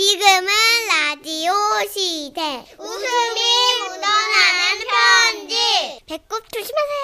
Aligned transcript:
지금은 0.00 0.46
라디오 0.88 1.54
시대. 1.90 2.66
웃음이 2.78 3.40
묻어나는 3.88 4.84
편지. 4.90 5.56
배꼽 6.06 6.44
조심하세요. 6.52 7.00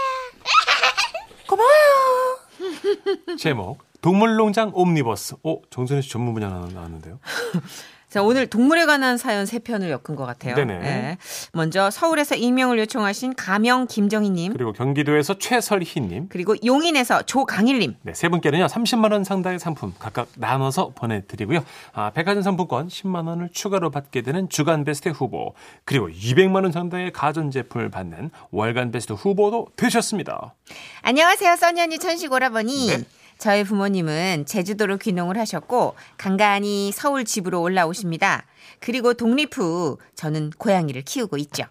고마워요. 1.49 3.37
제목 3.39 3.79
동물농장 4.03 4.73
옴니버스. 4.75 5.37
어, 5.43 5.57
정선희 5.71 6.03
씨 6.03 6.11
전문 6.11 6.35
분야 6.35 6.51
나- 6.51 6.67
나왔는데요. 6.71 7.19
자, 8.13 8.23
오늘 8.23 8.47
동물에 8.47 8.85
관한 8.85 9.17
사연 9.17 9.47
세 9.47 9.59
편을 9.59 9.89
엮은 9.89 10.17
것 10.17 10.27
같아요. 10.27 10.55
네네. 10.55 10.75
예. 10.75 11.19
먼저 11.55 11.91
서울에서 11.91 12.35
익명을 12.35 12.79
요청하신 12.81 13.35
가명 13.37 13.87
김정희님, 13.87 14.53
그리고 14.53 14.75
경기도에서 14.75 15.39
최설희님. 15.39 16.27
그리고 16.29 16.55
용인에서 16.63 17.23
조강일님, 17.23 17.95
네, 18.03 18.13
세 18.13 18.29
분께는요, 18.29 18.67
30만원 18.67 19.25
상당의 19.25 19.59
상품 19.59 19.95
각각 19.99 20.29
나눠서 20.37 20.91
보내드리고요. 20.95 21.65
아, 21.95 22.11
백화점 22.11 22.43
상품권 22.43 22.89
10만원을 22.89 23.51
추가로 23.51 23.91
받게 23.91 24.21
되는 24.21 24.47
주간 24.51 24.85
베스트 24.85 25.09
후보, 25.09 25.55
그리고 25.87 26.11
200만원 26.11 26.71
상당의 26.71 27.13
가전제품을 27.13 27.89
받는 27.89 28.31
월간 28.51 28.91
베스트 28.91 29.15
후보도 29.15 29.69
되셨습니다. 29.77 30.55
안녕하세요, 31.01 31.57
써니 31.57 31.81
언니 31.81 31.99
천식 31.99 32.31
오라버니. 32.31 32.89
네. 32.89 33.05
저희 33.43 33.65
부모님은 33.65 34.47
제주도로 34.47 34.99
귀농을 34.99 35.37
하셨고 35.37 35.97
간간히 36.17 36.93
서울 36.93 37.25
집으로 37.25 37.61
올라오십니다. 37.61 38.45
그리고 38.79 39.15
독립 39.15 39.59
후 39.59 39.99
저는 40.15 40.53
고양이를 40.59 41.03
키우고 41.03 41.39
있죠. 41.39 41.65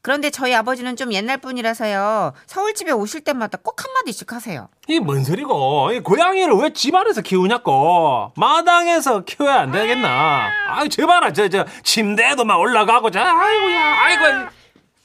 그런데 0.00 0.30
저희 0.30 0.54
아버지는 0.54 0.96
좀 0.96 1.12
옛날 1.12 1.36
분이라서요. 1.36 2.32
서울 2.46 2.72
집에 2.72 2.92
오실 2.92 3.20
때마다 3.20 3.58
꼭 3.62 3.84
한마디씩 3.84 4.32
하세요. 4.32 4.70
이 4.88 5.00
뭔 5.00 5.22
소리고? 5.22 5.90
이 5.92 6.00
고양이를 6.00 6.54
왜 6.54 6.70
집 6.72 6.94
안에서 6.94 7.20
키우냐고? 7.20 8.32
마당에서 8.34 9.24
키워야 9.26 9.60
안 9.60 9.70
되겠나? 9.70 10.48
아이, 10.70 10.88
저봐라, 10.88 11.34
저, 11.34 11.46
저, 11.50 11.66
침대에도 11.82 12.46
막 12.46 12.58
올라가고, 12.58 13.10
저, 13.10 13.20
아이고야, 13.20 13.94
아이고. 14.00 14.48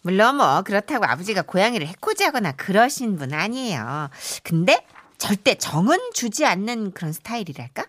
물론 0.03 0.37
뭐 0.37 0.61
그렇다고 0.61 1.03
아버지가 1.05 1.41
고양이를 1.41 1.85
해코지하거나 1.87 2.53
그러신 2.53 3.17
분 3.17 3.33
아니에요. 3.33 4.09
근데 4.43 4.85
절대 5.23 5.55
정은 5.55 5.97
주지 6.13 6.45
않는 6.45 6.91
그런 6.91 7.13
스타일이랄까? 7.13 7.85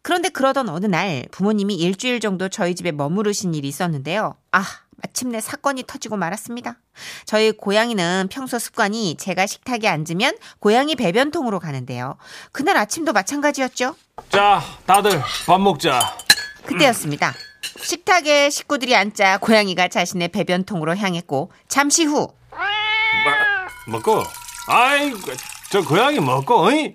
그런데 0.00 0.30
그러던 0.30 0.70
어느 0.70 0.86
날 0.86 1.26
부모님이 1.30 1.74
일주일 1.74 2.20
정도 2.20 2.48
저희 2.48 2.74
집에 2.74 2.90
머무르신 2.90 3.52
일이 3.52 3.68
있었는데요. 3.68 4.38
아, 4.50 4.64
마침내 4.96 5.42
사건이 5.42 5.84
터지고 5.86 6.16
말았습니다. 6.16 6.78
저희 7.26 7.52
고양이는 7.52 8.28
평소 8.30 8.58
습관이 8.58 9.16
제가 9.18 9.44
식탁에 9.44 9.88
앉으면 9.88 10.38
고양이 10.58 10.94
배변통으로 10.94 11.60
가는데요. 11.60 12.16
그날 12.50 12.78
아침도 12.78 13.12
마찬가지였죠. 13.12 13.94
자, 14.30 14.62
다들 14.86 15.20
밥 15.46 15.60
먹자. 15.60 16.16
그때였습니다. 16.64 17.34
식탁에 17.82 18.48
식구들이 18.48 18.96
앉자 18.96 19.36
고양이가 19.36 19.88
자신의 19.88 20.28
배변통으로 20.28 20.96
향했고 20.96 21.52
잠시 21.68 22.04
후 22.04 22.32
뭐, 22.50 23.98
먹고? 23.98 24.22
아이고, 24.66 25.32
저 25.74 25.82
고양이 25.82 26.20
먹고, 26.20 26.66
어이? 26.66 26.94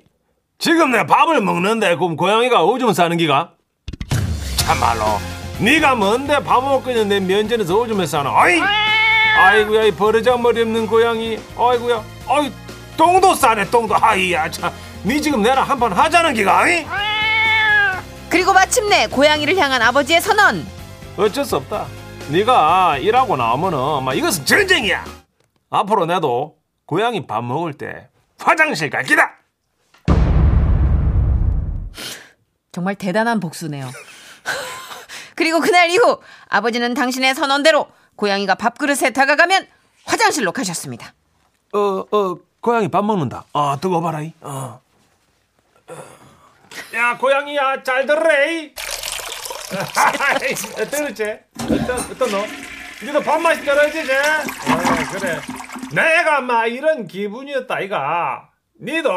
지금 0.57 0.91
내 0.91 1.05
밥을 1.05 1.41
먹는데, 1.41 1.97
그럼 1.97 2.15
고양이가 2.15 2.63
오줌 2.63 2.93
싸는 2.93 3.17
기가? 3.17 3.51
참말로. 4.55 5.03
네가 5.59 5.95
뭔데 5.95 6.41
밥 6.41 6.63
먹고 6.63 6.89
있는데 6.91 7.19
면전에서 7.19 7.75
오줌을 7.77 8.07
싸노? 8.07 8.29
어이? 8.29 8.61
아이고야, 9.37 9.83
이 9.83 9.91
버르장머리 9.91 10.61
없는 10.61 10.87
고양이. 10.87 11.37
아이고야, 11.57 12.01
아이, 12.29 12.53
똥도 12.95 13.35
싸네, 13.35 13.69
똥도. 13.69 13.97
아이야, 13.99 14.49
참. 14.49 14.71
네 15.03 15.19
지금 15.19 15.41
내랑 15.41 15.69
한판 15.69 15.91
하자는 15.91 16.33
기가, 16.33 16.61
어이? 16.61 16.85
그리고 18.29 18.53
마침내 18.53 19.07
고양이를 19.07 19.57
향한 19.57 19.81
아버지의 19.81 20.21
선언. 20.21 20.65
어쩔 21.17 21.43
수 21.43 21.57
없다. 21.57 21.85
네가 22.29 22.99
일하고 22.99 23.35
나오면은 23.35 24.05
막 24.05 24.13
이것은 24.13 24.45
전쟁이야. 24.45 25.03
앞으로 25.69 26.05
내도 26.05 26.55
고양이 26.85 27.27
밥 27.27 27.43
먹을 27.43 27.73
때 27.73 28.07
화장실 28.39 28.89
갈 28.89 29.03
기다. 29.03 29.35
정말 32.71 32.95
대단한 32.95 33.39
복수네요. 33.39 33.89
그리고 35.35 35.59
그날 35.59 35.89
이후 35.89 36.19
아버지는 36.47 36.93
당신의 36.93 37.35
선언대로 37.35 37.87
고양이가 38.15 38.55
밥그릇에 38.55 39.11
다가가면 39.11 39.67
화장실로 40.05 40.51
가셨습니다. 40.51 41.13
어, 41.73 41.79
어, 42.11 42.35
고양이 42.61 42.89
밥 42.89 43.05
먹는다. 43.05 43.45
아, 43.53 43.77
뜨거 43.81 44.01
봐라. 44.01 44.21
이. 44.21 44.33
어. 44.41 44.81
야, 46.93 47.17
고양이야, 47.17 47.83
잘 47.83 48.05
들으래. 48.05 48.73
들었지? 50.89 51.23
어떤, 51.61 51.99
어떤 51.99 52.31
너? 52.31 52.45
니도 53.03 53.21
밥맛이 53.21 53.63
떨어지지? 53.63 54.11
어, 54.11 55.11
그래. 55.13 55.39
내가 55.93 56.41
막 56.41 56.65
이런 56.67 57.07
기분이었다, 57.07 57.79
이가. 57.81 58.49
니도 58.81 59.09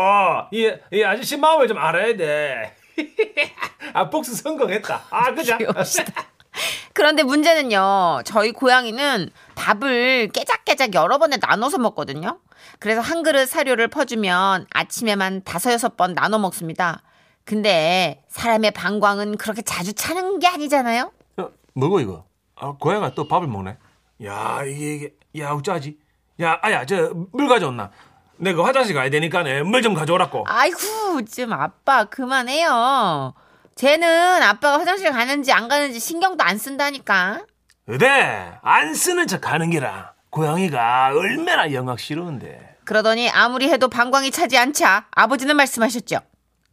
이, 0.52 0.72
이 0.92 1.02
아저씨 1.04 1.36
마음을 1.36 1.68
좀 1.68 1.78
알아야 1.78 2.16
돼. 2.16 2.76
아, 3.92 4.10
복수 4.10 4.34
성공했다. 4.34 5.02
아, 5.10 5.34
그죠? 5.34 5.56
그런데 6.94 7.22
문제는요, 7.22 8.22
저희 8.24 8.52
고양이는 8.52 9.30
밥을 9.54 10.28
깨작깨작 10.28 10.94
여러 10.94 11.18
번에 11.18 11.38
나눠서 11.40 11.78
먹거든요. 11.78 12.40
그래서 12.78 13.00
한 13.00 13.22
그릇 13.22 13.46
사료를 13.48 13.88
퍼주면 13.88 14.66
아침에만 14.70 15.42
다섯 15.44 15.72
여섯 15.72 15.96
번 15.96 16.14
나눠 16.14 16.38
먹습니다. 16.38 17.02
근데 17.44 18.22
사람의 18.28 18.72
방광은 18.72 19.36
그렇게 19.36 19.62
자주 19.62 19.94
차는 19.94 20.38
게 20.38 20.48
아니잖아요? 20.48 21.12
어, 21.38 21.48
뭐고 21.74 22.00
이거? 22.00 22.24
아, 22.56 22.74
고양이가 22.78 23.14
또 23.14 23.26
밥을 23.26 23.48
먹네. 23.48 23.78
야 24.24 24.62
이게 24.64 24.94
이게 24.94 25.14
야 25.38 25.50
어쩌지? 25.52 25.98
야 26.42 26.58
아야 26.62 26.84
저 26.84 27.12
물 27.32 27.48
가져온나? 27.48 27.90
내가 28.38 28.64
화장실 28.64 28.94
가야 28.94 29.08
되니까 29.10 29.42
물 29.64 29.82
좀 29.82 29.94
가져오라고. 29.94 30.44
아이고, 30.48 31.24
좀 31.26 31.52
아빠 31.52 32.04
그만해요. 32.04 33.34
쟤는 33.76 34.42
아빠가 34.42 34.78
화장실 34.80 35.10
가는지 35.12 35.52
안 35.52 35.68
가는지 35.68 36.00
신경도 36.00 36.42
안 36.42 36.58
쓴다니까. 36.58 37.42
그래 37.86 38.52
안 38.62 38.94
쓰는 38.94 39.26
척 39.26 39.50
하는 39.50 39.70
기라. 39.70 40.12
고양이가 40.30 41.10
얼마나 41.14 41.72
영악 41.72 42.00
싫어한데. 42.00 42.76
그러더니 42.84 43.30
아무리 43.30 43.68
해도 43.70 43.88
방광이 43.88 44.30
차지 44.30 44.58
않자 44.58 45.06
아버지는 45.12 45.54
말씀하셨죠. 45.56 46.16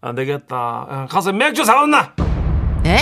안 0.02 0.16
되겠다. 0.16 0.56
어, 0.58 1.08
가서 1.10 1.32
맥주 1.34 1.64
사왔나? 1.66 2.16
네? 2.84 2.98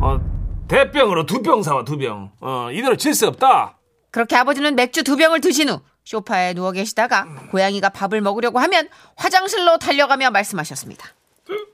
어 0.00 0.18
대병으로 0.66 1.26
두 1.26 1.42
병 1.42 1.62
사와 1.62 1.84
두 1.84 1.98
병. 1.98 2.32
어 2.40 2.68
이대로 2.72 2.96
질 2.96 3.14
수 3.14 3.26
없다. 3.28 3.76
그렇게 4.10 4.34
아버지는 4.36 4.74
맥주 4.74 5.04
두 5.04 5.16
병을 5.16 5.40
드신 5.40 5.68
후 5.68 5.80
소파에 6.12 6.54
누워 6.54 6.72
계시다가 6.72 7.26
고양이가 7.50 7.90
밥을 7.90 8.22
먹으려고 8.22 8.58
하면 8.60 8.88
화장실로 9.16 9.76
달려가며 9.76 10.30
말씀하셨습니다. 10.30 11.06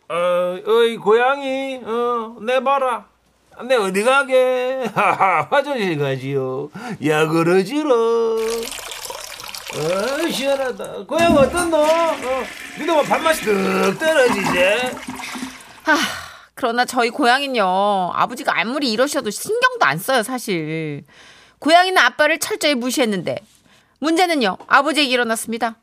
어, 0.09 0.59
어이 0.67 0.97
고양이, 0.97 1.81
어, 1.85 2.37
내 2.43 2.59
봐라. 2.61 3.07
내 3.69 3.77
어디 3.77 4.03
가게? 4.03 4.91
하하, 4.93 5.47
화장실 5.49 5.97
가지요. 5.97 6.69
야 7.07 7.29
그러지로. 7.29 8.37
어, 9.77 10.29
시원하다. 10.29 11.05
고양 11.07 11.37
어떤노? 11.37 11.77
어, 11.77 12.17
니도 12.81 12.93
뭐 12.93 13.03
밥맛이 13.05 13.45
뚝 13.45 13.99
떨어지지? 14.01 14.59
하, 15.85 15.97
그러나 16.55 16.85
저희 16.85 17.11
고양이는요 17.11 18.11
아버지가 18.15 18.59
아무리 18.59 18.91
이러셔도 18.91 19.31
신경도 19.31 19.87
안 19.87 19.99
써요 19.99 20.25
사실. 20.25 21.05
고양이는 21.61 21.97
아빠를 21.97 22.41
철저히 22.41 22.75
무시했는데 22.75 23.37
문제는요 24.05 24.59
아버지에게 24.69 25.11
일어났습니다. 25.11 25.77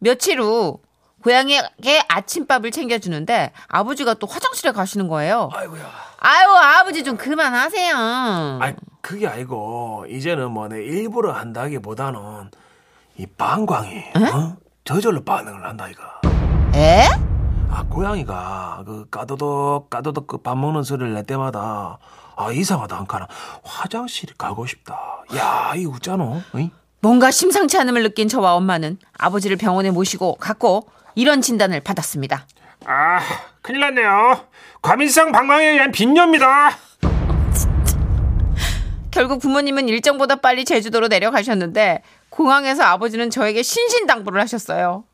며칠 0.00 0.40
후 0.40 0.80
고양이에게 1.22 2.02
아침밥을 2.08 2.72
챙겨주는데 2.72 3.52
아버지가 3.68 4.14
또 4.14 4.26
화장실에 4.26 4.72
가시는 4.72 5.06
거예요. 5.08 5.48
아이고야. 5.52 5.88
아유 6.18 6.48
아버지 6.56 7.04
좀 7.04 7.16
그만하세요. 7.16 7.94
아, 7.96 8.72
그게 9.00 9.28
아니고 9.28 10.06
이제는 10.08 10.50
뭐 10.50 10.66
내 10.68 10.82
일부러 10.82 11.32
한다기보다는 11.32 12.50
이 13.16 13.26
방광이 13.26 13.96
어? 14.16 14.56
저절로 14.84 15.22
반응을 15.22 15.64
한다 15.64 15.86
이거. 15.88 16.02
에? 16.74 17.04
아 17.70 17.84
고양이가 17.88 18.82
그 18.86 19.06
까도독 19.08 19.88
까도독 19.90 20.26
그밥 20.26 20.58
먹는 20.58 20.82
소리를 20.82 21.14
낼 21.14 21.22
때마다 21.24 21.98
아 22.36 22.50
이상하다 22.52 22.96
한카나 22.96 23.28
화장실 23.62 24.34
가고 24.36 24.66
싶다. 24.66 24.98
야 25.36 25.72
이거 25.76 25.92
웃잖아. 25.92 26.42
어이? 26.54 26.70
뭔가 27.00 27.30
심상치 27.30 27.78
않음을 27.78 28.02
느낀 28.02 28.28
저와 28.28 28.54
엄마는 28.54 28.98
아버지를 29.18 29.56
병원에 29.56 29.90
모시고 29.90 30.36
갔고 30.36 30.88
이런 31.14 31.40
진단을 31.40 31.80
받았습니다. 31.80 32.46
아, 32.86 33.20
큰일 33.62 33.80
났네요. 33.80 34.46
과민성 34.82 35.32
방광에 35.32 35.64
의한 35.66 35.92
빈뇨입니다. 35.92 36.70
결국 39.10 39.40
부모님은 39.40 39.88
일정보다 39.88 40.36
빨리 40.36 40.64
제주도로 40.64 41.08
내려가셨는데 41.08 42.02
공항에서 42.30 42.84
아버지는 42.84 43.30
저에게 43.30 43.62
신신당부를 43.62 44.40
하셨어요. 44.42 45.04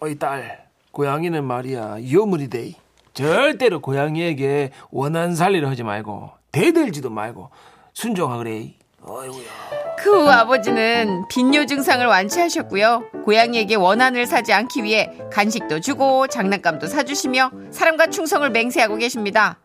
어이 0.00 0.18
딸, 0.18 0.66
고양이는 0.92 1.44
말이야 1.44 1.96
유물이 2.00 2.48
돼. 2.48 2.72
절대로 3.12 3.80
고양이에게 3.80 4.72
원한 4.90 5.34
살리를 5.36 5.68
하지 5.68 5.82
말고 5.82 6.30
대들지도 6.52 7.10
말고 7.10 7.50
순종하 7.92 8.38
그래. 8.38 8.74
어이구야. 9.02 9.79
그 10.02 10.10
후 10.10 10.30
아버지는 10.30 11.24
빈뇨 11.28 11.66
증상을 11.66 12.04
완치하셨고요. 12.06 13.10
고양이에게 13.24 13.74
원한을 13.74 14.26
사지 14.26 14.52
않기 14.52 14.82
위해 14.82 15.10
간식도 15.32 15.80
주고 15.80 16.26
장난감도 16.26 16.86
사주시며 16.86 17.50
사람과 17.70 18.06
충성을 18.08 18.48
맹세하고 18.50 18.96
계십니다. 18.96 19.58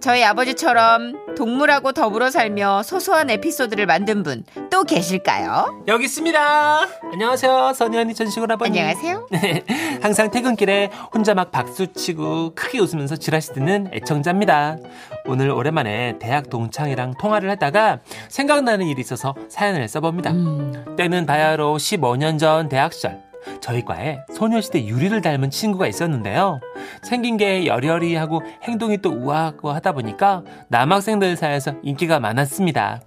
저희 0.00 0.24
아버지처럼 0.24 1.34
동물하고 1.36 1.92
더불어 1.92 2.30
살며 2.30 2.82
소소한 2.82 3.30
에피소드를 3.30 3.86
만든 3.86 4.22
분 4.22 4.44
또 4.82 4.84
계실까요? 4.84 5.84
여기 5.86 6.06
있습니다. 6.06 6.80
안녕하세요. 7.12 7.72
선희 7.74 7.98
언니 7.98 8.14
전식을 8.14 8.50
아버님. 8.50 8.82
안녕하세요. 8.82 9.28
네, 9.30 9.62
항상 10.00 10.30
퇴근길에 10.30 10.90
혼자 11.12 11.34
막 11.34 11.52
박수치고 11.52 12.54
크게 12.54 12.80
웃으면서 12.80 13.16
지라시 13.16 13.52
듣는 13.52 13.90
애청자입니다. 13.92 14.78
오늘 15.26 15.50
오랜만에 15.50 16.18
대학 16.18 16.48
동창이랑 16.48 17.14
통화를 17.20 17.50
하다가 17.50 18.00
생각나는 18.28 18.86
일이 18.86 19.00
있어서 19.02 19.36
사연을 19.48 19.86
써봅니다. 19.88 20.30
음, 20.30 20.96
때는 20.96 21.26
바야흐로 21.26 21.76
15년 21.76 22.38
전 22.38 22.68
대학 22.68 22.92
시절 22.92 23.20
저희 23.60 23.84
과에 23.84 24.20
소녀시대 24.34 24.84
유리를 24.86 25.20
닮은 25.20 25.50
친구가 25.50 25.86
있었는데요. 25.86 26.60
생긴 27.02 27.36
게 27.36 27.66
여리여리하고 27.66 28.42
행동이 28.62 28.98
또 28.98 29.10
우아하고 29.10 29.72
하다 29.72 29.92
보니까 29.92 30.42
남학생들 30.68 31.36
사이에서 31.36 31.74
인기가 31.82 32.20
많았습니다. 32.20 33.00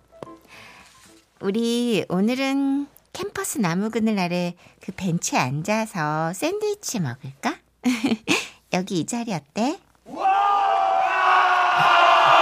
우리 1.42 2.06
오늘은 2.10 2.88
캠퍼스 3.14 3.60
나무 3.60 3.90
그늘 3.90 4.20
아래 4.20 4.56
그 4.82 4.92
벤치에 4.92 5.40
앉아서 5.40 6.34
샌드위치 6.34 7.00
먹을까? 7.00 7.56
여기 8.74 9.00
이 9.02 9.06
자리 9.06 9.34
어때? 9.34 9.78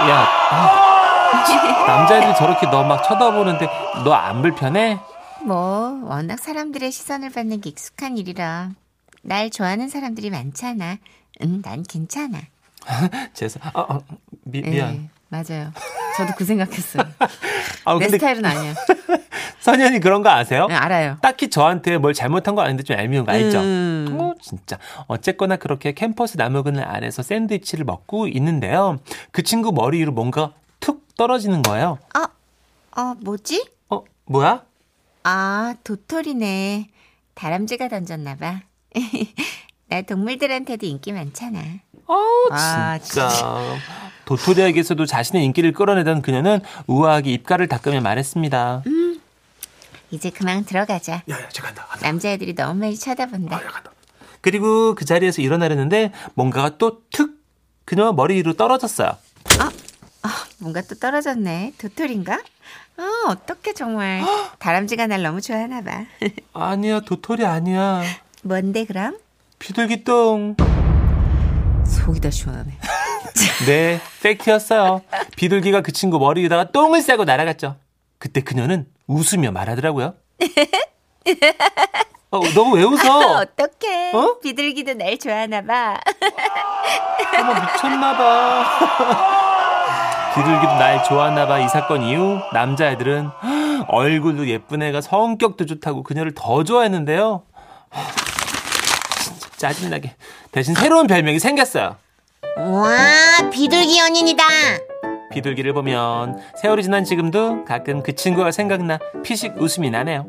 야, 0.06 0.28
아, 0.50 1.84
남자애들 1.86 2.34
저렇게 2.34 2.66
너 2.66 2.82
막 2.84 3.02
쳐다보는데 3.02 3.66
너 4.04 4.12
안 4.12 4.42
불편해? 4.42 4.98
뭐 5.44 6.00
워낙 6.04 6.38
사람들의 6.38 6.90
시선을 6.90 7.30
받는 7.30 7.60
게 7.60 7.70
익숙한 7.70 8.16
일이라 8.16 8.70
날 9.22 9.50
좋아하는 9.50 9.88
사람들이 9.88 10.30
많잖아. 10.30 10.98
응, 11.42 11.62
난 11.62 11.82
괜찮아. 11.82 12.40
죄송, 13.34 13.62
아, 13.64 13.70
아, 13.74 14.00
미, 14.44 14.62
미안. 14.62 14.92
네, 14.92 15.08
맞아요. 15.28 15.72
저도 16.16 16.32
그 16.36 16.44
생각했어요. 16.44 17.04
아, 17.84 17.98
내 17.98 18.08
스타일은 18.08 18.44
아니야. 18.44 18.74
선현이 19.60 20.00
그런 20.00 20.22
거 20.22 20.28
아세요? 20.28 20.66
네, 20.68 20.74
알아요. 20.74 21.16
딱히 21.22 21.48
저한테 21.48 21.96
뭘 21.96 22.12
잘못한 22.12 22.54
거 22.54 22.60
아닌데 22.60 22.82
좀 22.82 22.98
얄미운 22.98 23.24
거 23.24 23.32
알죠? 23.32 23.60
음. 23.60 24.18
어, 24.20 24.34
진짜. 24.40 24.78
어쨌거나 25.06 25.56
그렇게 25.56 25.92
캠퍼스 25.92 26.36
나무 26.36 26.62
그늘 26.62 26.86
안에서 26.86 27.22
샌드위치를 27.22 27.86
먹고 27.86 28.28
있는데요. 28.28 28.98
그 29.30 29.42
친구 29.42 29.72
머리 29.72 30.00
위로 30.00 30.12
뭔가 30.12 30.52
툭 30.80 31.16
떨어지는 31.16 31.62
거예요. 31.62 31.98
어, 32.14 33.00
어, 33.00 33.14
뭐지? 33.20 33.66
어, 33.88 34.04
뭐야? 34.26 34.62
아, 35.24 35.74
도토리네. 35.84 36.88
다람쥐가 37.34 37.88
던졌나 37.88 38.36
봐. 38.36 38.60
나 39.88 40.02
동물들한테도 40.02 40.86
인기 40.86 41.12
많잖아. 41.12 41.60
어, 42.06 42.14
아, 42.50 42.98
진짜. 42.98 43.28
도토리에게서도 44.26 45.04
자신의 45.06 45.44
인기를 45.46 45.72
끌어내던 45.72 46.22
그녀는 46.22 46.60
우아하게 46.86 47.32
입가를 47.32 47.68
닦으며 47.68 48.00
말했습니다. 48.00 48.82
이제 50.10 50.30
그만 50.30 50.64
들어가자. 50.64 51.22
야야, 51.28 51.48
저 51.50 51.62
간다. 51.62 51.84
간다. 51.86 52.06
남자애들이 52.06 52.54
너무 52.54 52.78
많이 52.80 52.96
쳐다본다. 52.96 53.56
야, 53.56 53.60
간다. 53.60 53.90
그리고 54.40 54.94
그 54.94 55.04
자리에서 55.04 55.42
일어나려는데 55.42 56.12
뭔가가 56.34 56.76
또 56.78 57.02
툭 57.10 57.42
그녀 57.86 58.12
머리 58.12 58.36
위로 58.36 58.52
떨어졌어요. 58.54 59.16
뭔가 60.58 60.80
또 60.82 60.94
떨어졌네. 60.94 61.74
도토리인가? 61.78 62.40
아, 62.96 63.30
어떡해, 63.30 63.72
정말. 63.74 64.22
다람쥐가 64.58 65.06
날 65.06 65.22
너무 65.22 65.40
좋아하나 65.40 65.82
봐. 65.82 66.04
아니야, 66.52 67.00
도토리 67.00 67.44
아니야. 67.44 68.02
뭔데, 68.42 68.84
그럼? 68.84 69.18
비둘기 69.58 70.04
똥. 70.04 70.56
속이 71.86 72.20
더 72.20 72.30
시원하네. 72.30 72.72
네, 73.66 74.00
팩트였어요. 74.22 75.02
비둘기가 75.36 75.80
그 75.80 75.92
친구 75.92 76.18
머리 76.18 76.42
위에다가 76.42 76.70
똥을 76.70 77.00
싸고 77.02 77.24
날아갔죠. 77.24 77.76
그때 78.18 78.40
그녀는 78.42 78.86
웃으며 79.06 79.50
말하더라고요. 79.52 80.14
어, 82.30 82.40
너왜 82.54 82.82
웃어? 82.82 83.40
어떡해. 83.40 84.12
어? 84.12 84.38
비둘기도 84.40 84.94
날 84.94 85.18
좋아하나 85.18 85.62
봐. 85.62 86.00
어머, 87.38 87.54
미쳤나 87.54 88.16
봐. 88.16 89.43
비둘기도 90.34 90.72
날 90.78 91.04
좋아하나봐 91.04 91.60
이 91.60 91.68
사건 91.68 92.02
이후 92.02 92.38
남자애들은 92.52 93.28
얼굴도 93.88 94.48
예쁜 94.48 94.82
애가 94.82 95.00
성격도 95.00 95.66
좋다고 95.66 96.02
그녀를 96.02 96.32
더 96.34 96.64
좋아했는데요. 96.64 97.42
진짜 99.20 99.68
짜증나게. 99.68 100.14
대신 100.50 100.74
새로운 100.74 101.06
별명이 101.06 101.38
생겼어요. 101.38 101.96
와, 102.56 102.90
비둘기 103.52 103.98
연인이다. 103.98 104.44
비둘기를 105.32 105.72
보면 105.72 106.38
세월이 106.60 106.82
지난 106.82 107.04
지금도 107.04 107.64
가끔 107.64 108.02
그 108.02 108.14
친구가 108.14 108.50
생각나 108.52 108.98
피식 109.24 109.56
웃음이 109.60 109.90
나네요. 109.90 110.26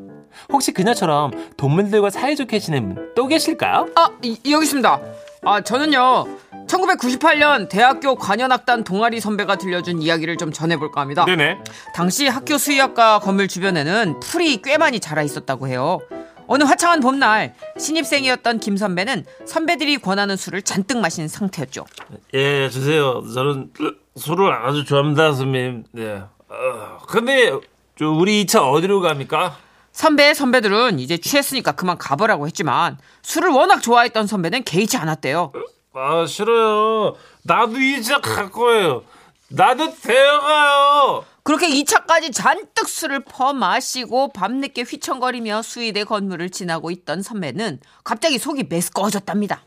혹시 0.52 0.72
그녀처럼 0.74 1.32
동물들과 1.58 2.10
사이좋게 2.10 2.60
지낸 2.60 2.94
분또 2.94 3.28
계실까요? 3.28 3.88
아, 3.96 4.10
이- 4.22 4.40
여기 4.52 4.64
있습니다. 4.66 5.00
아, 5.46 5.62
저는요. 5.62 6.26
1998년 6.68 7.70
대학교 7.70 8.16
관현악단 8.16 8.84
동아리 8.84 9.20
선배가 9.20 9.58
들려준 9.58 10.02
이야기를 10.02 10.38
좀 10.38 10.52
전해볼까 10.52 11.00
합니다. 11.02 11.24
네네. 11.26 11.60
당시 11.94 12.28
학교 12.28 12.58
수의학과 12.58 13.20
건물 13.20 13.48
주변에는 13.48 14.20
풀이 14.20 14.60
꽤 14.64 14.80
많이 14.80 15.00
자라 15.00 15.22
있었다고 15.22 15.68
해요. 15.68 16.00
어느 16.48 16.64
화창한 16.64 17.00
봄날 17.00 17.54
신입생이었던 17.78 18.60
김 18.60 18.78
선배는 18.78 19.26
선배들이 19.46 20.00
권하는 20.00 20.36
술을 20.36 20.64
잔뜩 20.64 20.98
마신 20.98 21.28
상태였죠. 21.28 21.86
예, 22.34 22.70
주세요. 22.70 23.22
저는 23.34 23.70
술을 24.16 24.52
아주 24.52 24.84
좋아합니다, 24.84 25.34
선배님. 25.34 25.84
네. 25.92 26.24
어, 26.50 26.98
근데 27.08 27.52
저 27.98 28.10
우리 28.10 28.42
이차 28.42 28.64
어디로 28.68 29.02
갑니까? 29.02 29.58
선배의 29.96 30.36
선배들은 30.36 31.00
이제 31.00 31.18
취했으니까 31.18 31.72
그만 31.72 31.98
가보라고 31.98 32.48
했지만 32.48 32.98
술을 33.22 33.50
워낙 33.50 33.80
좋아했던 33.82 34.28
선배는 34.28 34.66
개의치 34.66 34.98
않았대요. 34.98 35.54
아, 35.94 36.26
싫어요. 36.28 37.16
나도 37.44 37.80
이차갈 37.80 38.52
거예요. 38.52 39.04
나도 39.48 39.96
데려가요. 39.96 41.24
그렇게 41.44 41.70
2차까지 41.70 42.34
잔뜩 42.34 42.90
술을 42.90 43.22
퍼마시고 43.24 44.34
밤늦게 44.34 44.82
휘청거리며 44.82 45.62
수의대 45.62 46.04
건물을 46.04 46.50
지나고 46.50 46.92
있던 46.92 47.22
선배는 47.22 47.80
갑자기 48.04 48.38
속이 48.38 48.66
메스꺼워졌답니다. 48.70 49.64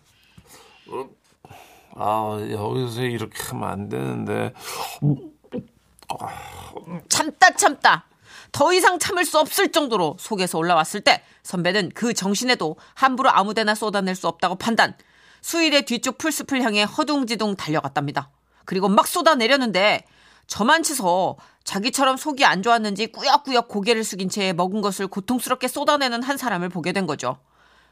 아, 1.94 2.38
여기서 2.50 3.00
이렇게 3.02 3.42
하면 3.44 3.68
안 3.70 3.88
되는데. 3.88 4.52
참다 7.08 7.54
참다 7.54 8.04
더 8.52 8.72
이상 8.72 8.98
참을 8.98 9.24
수 9.24 9.38
없을 9.38 9.72
정도로 9.72 10.16
속에서 10.18 10.58
올라왔을 10.58 11.00
때 11.00 11.22
선배는 11.42 11.92
그 11.94 12.14
정신에도 12.14 12.76
함부로 12.94 13.30
아무데나 13.30 13.74
쏟아낼 13.74 14.14
수 14.14 14.28
없다고 14.28 14.56
판단 14.56 14.94
수의대 15.40 15.82
뒤쪽 15.82 16.18
풀숲을 16.18 16.62
향해 16.62 16.82
허둥지둥 16.82 17.56
달려갔답니다. 17.56 18.30
그리고 18.64 18.88
막 18.88 19.06
쏟아내려는데 19.06 20.04
저만 20.46 20.82
치서 20.82 21.36
자기처럼 21.64 22.16
속이 22.16 22.44
안 22.44 22.62
좋았는지 22.62 23.08
꾸역꾸역 23.08 23.68
고개를 23.68 24.02
숙인 24.02 24.28
채 24.28 24.52
먹은 24.52 24.80
것을 24.80 25.06
고통스럽게 25.06 25.68
쏟아내는 25.68 26.22
한 26.22 26.36
사람을 26.36 26.70
보게 26.70 26.92
된 26.92 27.06
거죠. 27.06 27.38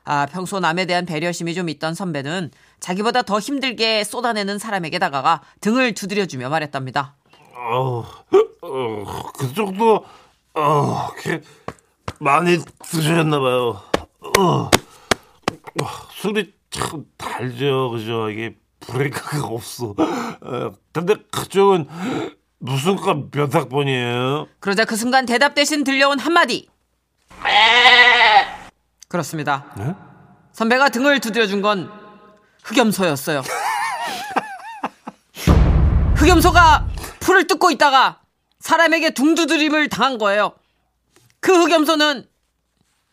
아, 0.05 0.27
평소 0.27 0.61
남에 0.61 0.87
대한 0.87 1.05
배려심이 1.05 1.55
좀 1.55 1.69
있던 1.69 1.95
선배는 1.95 2.51
자기보다 2.81 3.23
더 3.23 3.39
힘들게 3.39 4.05
쏟아내는 4.05 4.59
사람에게 4.59 4.99
다가가 4.99 5.43
등을 5.61 5.95
두드려주며 5.95 6.49
말했답니다. 6.49 7.17
어, 7.55 8.05
어, 8.63 9.33
그쪽도, 9.37 10.05
어, 10.57 11.09
그, 11.19 11.41
많이 12.19 12.59
드셨나봐요. 12.83 13.83
어, 14.39 14.41
어, 14.41 14.71
술이 16.15 16.55
참 16.71 17.05
달죠, 17.19 17.91
그죠? 17.91 18.31
이게 18.31 18.57
브레이크가 18.81 19.47
없어. 19.49 19.95
어, 19.99 20.73
근데 20.93 21.15
그쪽은 21.31 21.87
무슨 22.59 22.97
과몇 22.97 23.55
학번이에요? 23.55 24.49
그러자 24.59 24.87
그 24.87 24.97
순간 24.97 25.27
대답 25.27 25.55
대신 25.55 25.85
들려온 25.85 26.19
한마디. 26.19 26.69
그렇습니다. 29.09 29.67
네? 29.77 29.95
선배가 30.53 30.89
등을 30.89 31.21
두드려준 31.21 31.61
건 31.61 31.93
흑염소였어요. 32.65 33.43
흑염소가 36.17 36.87
풀을 37.21 37.47
뜯고 37.47 37.71
있다가 37.73 38.21
사람에게 38.71 39.11
둥두드림을 39.11 39.89
당한 39.89 40.19
거예요. 40.19 40.53
그 41.39 41.53
흑염소는 41.53 42.27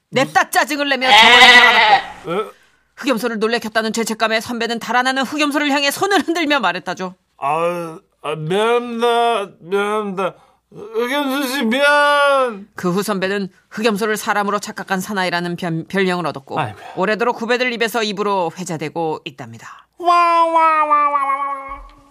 냅다 0.10 0.50
짜증을 0.50 0.90
내며 0.90 1.08
저번에 1.12 1.98
어? 2.42 2.52
흑염소를 2.96 3.38
놀래켰다는 3.38 3.94
죄책감에 3.94 4.42
선배는 4.42 4.80
달아나는 4.80 5.22
흑염소를 5.24 5.70
향해 5.72 5.92
손을 5.92 6.22
흔들며 6.22 6.60
말했다죠. 6.60 7.14
아, 7.38 8.00
아, 8.24 8.36
미안합니다. 8.36 9.52
미안합니다. 9.60 10.34
흑염수 10.72 11.48
씨 11.50 11.64
미안. 11.66 12.68
그 12.76 12.90
후 12.92 13.04
선배는 13.04 13.50
흑염소를 13.70 14.18
사람으로 14.18 14.58
착각한 14.58 15.00
사나이라는 15.02 15.56
변- 15.56 15.86
별명을 15.88 16.26
얻었고 16.26 16.60
아이고야. 16.60 16.94
오래도록 16.96 17.40
후배들 17.40 17.72
입에서 17.74 18.02
입으로 18.02 18.52
회자되고 18.58 19.20
있답니다. 19.26 19.86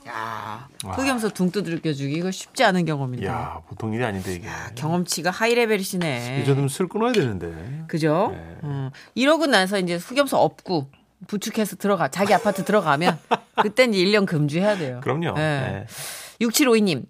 야, 0.08 0.68
흑염소 0.84 1.30
둥 1.30 1.50
두들겨주기 1.50 2.12
이거 2.14 2.30
쉽지 2.30 2.64
않은 2.64 2.84
경험인데 2.84 3.26
야 3.26 3.60
보통 3.68 3.92
일이 3.94 4.04
아닌데 4.04 4.34
이게. 4.34 4.48
경험치가 4.74 5.30
하이 5.30 5.54
레벨이시네. 5.54 6.40
이 6.42 6.44
정도면 6.44 6.68
술 6.68 6.88
끊어야 6.88 7.12
되는데. 7.12 7.84
그죠? 7.86 8.30
네. 8.32 8.56
어. 8.62 8.90
이러고 9.14 9.46
나서 9.46 9.78
이제 9.78 9.94
흑염소 9.96 10.36
업고 10.36 10.88
부축해서 11.28 11.76
들어가 11.76 12.08
자기 12.08 12.34
아파트 12.34 12.64
들어가면 12.64 13.18
그땐 13.62 13.94
이제 13.94 14.04
1년 14.04 14.26
금주해야 14.26 14.76
돼요. 14.76 15.00
그럼요. 15.02 15.32
네. 15.34 15.86
네. 15.86 15.86
6752님. 16.40 17.04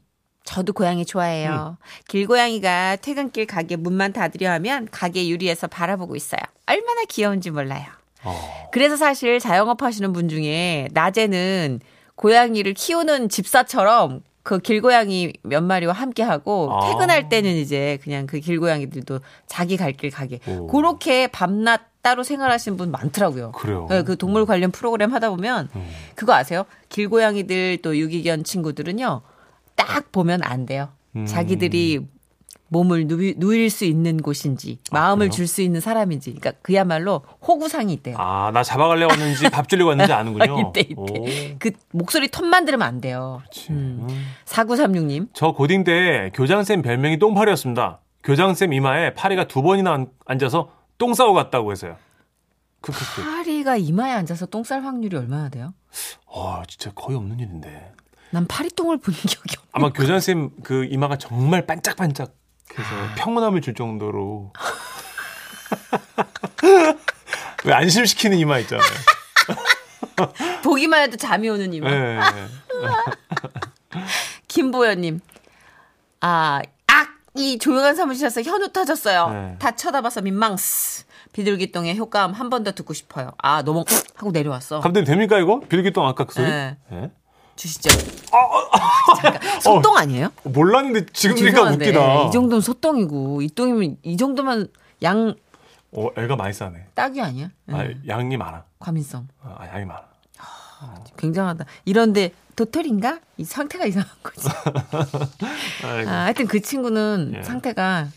저도 0.44 0.72
고양이 0.72 1.06
좋아해요. 1.06 1.78
길고양이가 2.08 2.96
퇴근길 2.96 3.46
가게 3.46 3.76
문만 3.76 4.12
닫으려 4.12 4.50
하면 4.54 4.88
가게 4.90 5.28
유리에서 5.28 5.68
바라보고 5.68 6.16
있어요. 6.16 6.40
얼마나 6.66 7.04
귀여운지 7.08 7.50
몰라요. 7.52 7.86
어. 8.24 8.68
그래서 8.72 8.96
사실 8.96 9.38
자영업 9.38 9.82
하시는 9.82 10.12
분 10.12 10.28
중에 10.28 10.88
낮에는 10.92 11.78
고양이를 12.16 12.74
키우는 12.74 13.28
집사처럼 13.28 14.22
그 14.42 14.58
길고양이 14.58 15.32
몇 15.42 15.62
마리와 15.62 15.92
함께 15.92 16.22
하고 16.22 16.68
아. 16.72 16.88
퇴근할 16.88 17.28
때는 17.28 17.50
이제 17.52 17.98
그냥 18.02 18.26
그 18.26 18.40
길고양이들도 18.40 19.20
자기 19.46 19.76
갈 19.76 19.92
길 19.92 20.10
가게. 20.10 20.40
오. 20.48 20.66
그렇게 20.66 21.28
밤낮 21.28 21.82
따로 22.02 22.24
생활하시는 22.24 22.76
분 22.76 22.90
많더라고요. 22.90 23.52
그래요. 23.52 23.86
네, 23.88 24.02
그 24.02 24.16
동물 24.16 24.44
관련 24.44 24.72
프로그램 24.72 25.12
하다 25.14 25.30
보면 25.30 25.68
음. 25.76 25.88
그거 26.16 26.32
아세요? 26.34 26.64
길고양이들 26.88 27.78
또 27.82 27.96
유기견 27.96 28.42
친구들은요. 28.42 29.22
딱 29.76 30.10
보면 30.10 30.42
안 30.42 30.66
돼요. 30.66 30.88
음. 31.14 31.24
자기들이 31.26 32.00
몸을 32.72 33.06
누이, 33.06 33.34
누일 33.36 33.68
수 33.68 33.84
있는 33.84 34.16
곳인지 34.16 34.78
마음을 34.90 35.26
아, 35.26 35.28
그래요? 35.28 35.30
줄수 35.30 35.60
있는 35.60 35.80
사람인지 35.82 36.30
그러니까 36.34 36.52
그야말로 36.62 37.22
호구상이 37.46 37.92
있대요. 37.92 38.16
아, 38.18 38.50
나 38.54 38.62
잡아가려고 38.62 39.12
왔는지 39.12 39.50
밥 39.50 39.68
주려고 39.68 39.90
왔는지 39.90 40.10
아는군요. 40.12 40.72
이때 40.72 40.80
이때 40.80 40.94
오, 40.96 41.04
그 41.58 41.70
목소리 41.90 42.28
톤만 42.28 42.64
들으면 42.64 42.88
안 42.88 43.00
돼요. 43.02 43.42
음. 43.68 44.06
음. 44.08 44.26
4936님. 44.46 45.28
저 45.34 45.52
고딩 45.52 45.84
때 45.84 46.30
교장쌤 46.34 46.80
별명이 46.80 47.18
똥파리였습니다. 47.18 48.00
교장쌤 48.24 48.72
이마에 48.72 49.12
파리가 49.12 49.48
두 49.48 49.60
번이나 49.62 49.92
앉- 49.92 50.08
앉아서 50.24 50.70
똥 50.96 51.12
싸고 51.12 51.34
갔다고 51.34 51.72
해서요. 51.72 51.96
크크크. 52.80 53.22
파리가 53.22 53.76
이마에 53.76 54.12
앉아서 54.12 54.46
똥 54.46 54.64
쌀 54.64 54.82
확률이 54.82 55.16
얼마나 55.16 55.48
돼요? 55.50 55.74
와, 56.26 56.62
진짜 56.66 56.90
거의 56.94 57.16
없는 57.18 57.38
일인데. 57.38 57.92
난 58.30 58.46
파리똥을 58.46 58.96
본 58.98 59.12
적이 59.28 59.56
없. 59.58 59.64
아마 59.72 59.90
교장쌤 59.92 60.50
그 60.62 60.86
이마가 60.86 61.16
정말 61.18 61.66
반짝반짝 61.66 62.32
해서 62.78 62.88
아. 62.94 63.14
평온함을 63.16 63.60
줄 63.60 63.74
정도로. 63.74 64.52
왜 67.64 67.72
안심시키는 67.72 68.38
이마 68.38 68.58
있잖아요. 68.60 68.86
보기만 70.64 71.02
해도 71.02 71.16
잠이 71.16 71.48
오는 71.48 71.72
이마. 71.72 71.90
네. 71.90 72.18
김보연님. 74.48 75.20
아, 76.20 76.60
악! 76.86 77.08
이 77.34 77.58
조용한 77.58 77.96
사무실에서 77.96 78.42
현우 78.42 78.68
터졌어요. 78.72 79.30
네. 79.30 79.56
다 79.58 79.70
쳐다봐서 79.72 80.20
민망스. 80.22 81.04
비둘기똥의 81.32 81.96
효과음 81.96 82.32
한 82.32 82.50
번 82.50 82.62
더 82.62 82.72
듣고 82.72 82.92
싶어요. 82.92 83.30
아, 83.38 83.62
너무 83.62 83.84
하고 84.16 84.30
내려왔어. 84.32 84.80
감독님 84.80 85.06
됩니까 85.06 85.38
이거? 85.38 85.60
빌기똥 85.60 86.06
아까 86.06 86.24
그 86.24 86.34
소리? 86.34 86.46
네. 86.46 86.76
네. 86.90 87.10
주시죠. 87.56 87.90
잠깐. 89.20 89.60
소똥 89.60 89.96
아니에요? 89.96 90.30
몰랐는데 90.44 91.06
지금 91.12 91.36
죄송한데 91.36 91.86
웃기다. 91.86 92.24
이 92.28 92.30
정도는 92.30 92.60
소똥이고 92.60 93.42
이 93.42 93.48
똥이면 93.48 93.96
이 94.02 94.16
정도면 94.16 94.68
양 95.02 95.34
어, 95.92 96.08
애가 96.16 96.36
많이 96.36 96.52
싸네. 96.54 96.86
딱이 96.94 97.20
아니야? 97.20 97.50
응. 97.68 97.74
아, 97.74 97.86
양이 98.08 98.36
많아. 98.36 98.64
과민성. 98.78 99.28
아, 99.42 99.66
양이 99.74 99.84
많아. 99.84 100.02
굉장하다. 101.16 101.64
이런데 101.84 102.32
도토리인가? 102.56 103.20
이 103.36 103.44
상태가 103.44 103.84
이상한 103.86 104.10
거지. 104.22 104.48
아, 105.84 106.10
하여튼 106.24 106.46
그 106.46 106.60
친구는 106.60 107.34
예. 107.36 107.42
상태가 107.42 108.08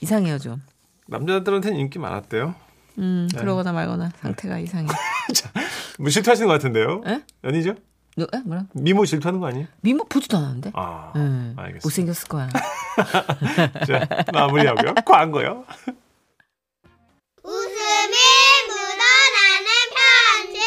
이상해요 0.00 0.38
좀. 0.38 0.62
남자들한테는 1.06 1.78
인기 1.78 1.98
많았대요. 1.98 2.54
음, 2.98 3.28
네. 3.32 3.38
그러거나 3.38 3.72
말거나 3.72 4.10
상태가 4.20 4.58
이상해. 4.58 4.88
뭐 6.00 6.10
질투하시는 6.10 6.46
것 6.48 6.54
같은데요? 6.54 7.02
에? 7.06 7.22
아니죠? 7.42 7.74
너, 8.18 8.24
에? 8.32 8.38
뭐라? 8.44 8.64
미모 8.72 9.04
질투하는 9.04 9.40
거 9.40 9.46
아니에요? 9.48 9.66
미모 9.82 10.04
보지도 10.04 10.38
않았는데? 10.38 10.70
아, 10.74 11.12
음, 11.16 11.54
알겠습니다. 11.58 11.86
못생겼을 11.86 12.28
거야. 12.28 12.48
자, 13.86 14.08
마무리하고요. 14.32 14.94
광고요. 15.04 15.66
웃음이 17.42 18.16
묻어나는 18.68 19.66
편지. 20.46 20.60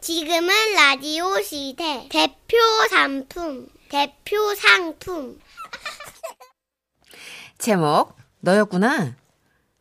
지금은 0.00 0.54
라디오 0.76 1.42
시대. 1.42 2.08
대표 2.10 2.56
상품. 2.90 3.66
대표 3.90 4.54
상품. 4.54 5.40
제목 7.58 8.16
너였구나. 8.40 9.16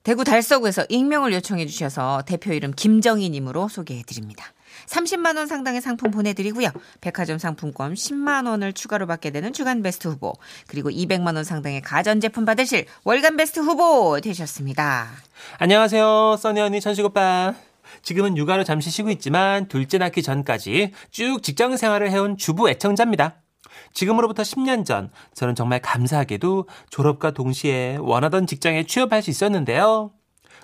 대구 0.02 0.24
달서구에서 0.24 0.86
익명을 0.90 1.32
요청해 1.34 1.68
주셔서 1.68 2.24
대표 2.26 2.54
이름 2.54 2.72
김정희님으로 2.74 3.68
소개해 3.68 4.02
드립니다. 4.04 4.52
30만 4.88 5.38
원 5.38 5.48
상당의 5.48 5.82
상품 5.82 6.12
보내드리고요. 6.12 6.70
백화점 7.02 7.38
상품권 7.38 7.94
10만 7.94 8.48
원을 8.48 8.74
추가로 8.74 9.06
받게 9.06 9.32
되는 9.32 9.54
주간 9.54 9.82
베스트 9.84 10.08
후보 10.08 10.34
그리고 10.68 10.90
200만 10.90 11.36
원 11.36 11.44
상당의 11.44 11.82
가전제품 11.82 12.46
받으실 12.46 12.86
월간 13.04 13.38
베스트 13.38 13.60
후보 13.60 14.20
되셨습니다. 14.22 15.10
안녕하세요, 15.60 16.38
써니 16.40 16.62
언니, 16.62 16.82
천식 16.82 17.06
오빠. 17.06 17.54
지금은 18.02 18.38
육아로 18.38 18.64
잠시 18.64 18.90
쉬고 18.90 19.10
있지만 19.12 19.68
둘째 19.68 19.98
낳기 19.98 20.22
전까지 20.24 20.94
쭉 21.12 21.42
직장 21.42 21.78
생활을 21.78 22.12
해온 22.12 22.38
주부 22.38 22.70
애청자입니다. 22.70 23.42
지금으로부터 23.94 24.44
10년 24.44 24.86
전 24.86 25.10
저는 25.34 25.56
정말 25.56 25.80
감사하게도 25.82 26.68
졸업과 26.90 27.32
동시에 27.32 27.98
원하던 28.00 28.48
직장에 28.48 28.86
취업할 28.86 29.22
수 29.22 29.30
있었는데요. 29.30 30.12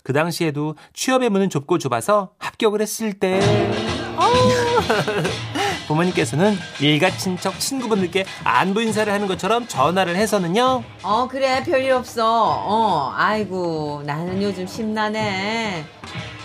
그 0.04 0.14
당시에도 0.14 0.76
취업의 0.94 1.30
문은 1.30 1.50
좁고 1.50 1.78
좁아서 1.78 2.32
합격을 2.38 2.82
했을 2.82 3.14
때 3.14 3.40
부모님께서는 5.88 6.56
일가 6.82 7.10
친척 7.12 7.60
친구분들께 7.60 8.26
안부 8.44 8.82
인사를 8.82 9.12
하는 9.12 9.28
것처럼 9.28 9.68
전화를 9.68 10.16
해서는요. 10.16 10.84
어 11.04 11.28
그래 11.30 11.64
별일 11.64 11.92
없어. 11.92 12.24
어 12.26 13.14
아이고 13.16 14.04
나는 14.06 14.42
요즘 14.42 14.66
심란해. 14.68 15.84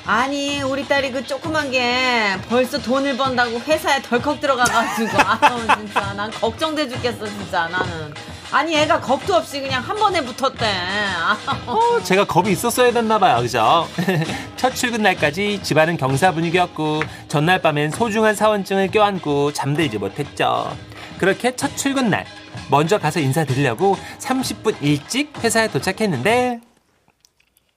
아니 0.08 0.62
우리 0.62 0.88
딸이 0.88 1.12
그 1.12 1.22
조그만 1.22 1.70
게 1.70 2.34
벌써 2.48 2.78
돈을 2.78 3.18
번다고 3.18 3.60
회사에 3.60 4.00
덜컥 4.00 4.40
들어가가지고 4.40 5.10
아우 5.20 5.76
진짜 5.76 6.14
난 6.14 6.30
걱정돼 6.30 6.88
죽겠어 6.88 7.26
진짜 7.26 7.68
나는. 7.68 8.14
아니 8.50 8.74
애가 8.74 9.02
겁도 9.02 9.34
없이 9.34 9.60
그냥 9.60 9.82
한 9.82 9.94
번에 9.94 10.22
붙었대. 10.22 10.64
아, 10.66 11.36
어, 11.66 12.00
제가 12.02 12.24
겁이 12.24 12.50
있었어야 12.52 12.90
됐나 12.90 13.18
봐요, 13.18 13.42
그죠? 13.42 13.86
첫 14.56 14.74
출근 14.74 15.02
날까지 15.02 15.62
집안은 15.62 15.98
경사 15.98 16.32
분위기였고 16.32 17.02
전날 17.28 17.60
밤엔 17.60 17.90
소중한 17.90 18.34
사원증을 18.34 18.88
껴안고 18.88 19.52
잠들지 19.52 19.98
못했죠. 19.98 20.74
그렇게 21.18 21.54
첫 21.54 21.76
출근 21.76 22.08
날 22.08 22.24
먼저 22.70 22.96
가서 22.96 23.20
인사드리려고 23.20 23.98
30분 24.20 24.76
일찍 24.80 25.34
회사에 25.44 25.68
도착했는데 25.68 26.60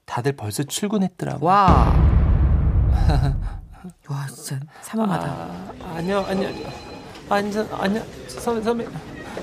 다들 0.06 0.38
벌써 0.38 0.64
출근했더라고. 0.64 1.46
와. 1.46 2.01
와 4.10 4.28
진짜 4.28 4.60
삼엄하다. 4.82 5.26
아, 5.28 5.94
아니요, 5.96 6.26
아니요. 6.28 6.50
아니요, 7.30 7.68
아니요. 7.72 8.04
선배, 8.28 8.62
선배. 8.62 8.86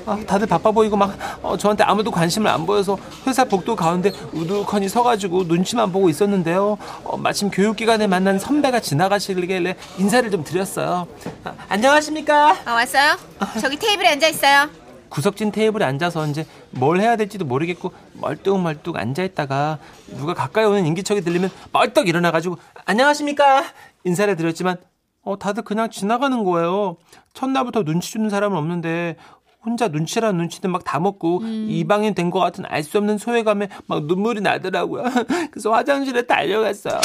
아, 0.06 0.18
다들 0.26 0.46
바빠 0.46 0.70
보이고 0.70 0.96
막 0.96 1.16
어, 1.42 1.56
저한테 1.56 1.82
아무도 1.84 2.10
관심을 2.10 2.50
안 2.50 2.66
보여서 2.66 2.98
회사 3.26 3.44
복도 3.44 3.74
가운데 3.74 4.12
우두커니 4.32 4.88
서가지고 4.88 5.44
눈치만 5.44 5.90
보고 5.90 6.08
있었는데요. 6.10 6.76
어, 7.04 7.16
마침 7.16 7.50
교육기관에 7.50 8.06
만난 8.06 8.38
선배가 8.38 8.80
지나가시길래 8.80 9.76
인사를 9.98 10.30
좀 10.30 10.44
드렸어요. 10.44 11.06
아, 11.44 11.52
안녕하십니까? 11.68 12.56
아 12.64 12.72
왔어요? 12.74 13.16
저기 13.60 13.76
테이블에 13.76 14.08
앉아 14.08 14.28
있어요. 14.28 14.68
구석진 15.08 15.52
테이블에 15.52 15.86
앉아서 15.86 16.26
이제 16.26 16.46
뭘 16.70 17.00
해야 17.00 17.16
될지도 17.16 17.44
모르겠고 17.44 17.92
멀뚱멀뚱 18.14 18.96
앉아있다가 18.96 19.78
누가 20.16 20.34
가까이 20.34 20.64
오는 20.64 20.86
인기척이 20.86 21.22
들리면 21.22 21.50
벌떡 21.72 22.08
일어나가지고 22.08 22.56
안녕하십니까? 22.84 23.64
인사를 24.04 24.34
드렸지만 24.36 24.76
어 25.22 25.38
다들 25.38 25.62
그냥 25.64 25.90
지나가는 25.90 26.44
거예요. 26.44 26.96
첫날부터 27.34 27.82
눈치 27.84 28.12
주는 28.12 28.30
사람은 28.30 28.56
없는데 28.56 29.16
혼자 29.64 29.88
눈치란 29.88 30.36
눈치는 30.36 30.70
막 30.70 30.84
다 30.84 31.00
먹고 31.00 31.42
이방인 31.68 32.14
된 32.14 32.30
것 32.30 32.38
같은 32.38 32.64
알 32.66 32.82
수 32.84 32.96
없는 32.98 33.18
소외감에 33.18 33.68
막 33.86 34.04
눈물이 34.06 34.40
나더라고요. 34.40 35.04
그래서 35.50 35.72
화장실에 35.72 36.26
달려갔어요. 36.26 37.00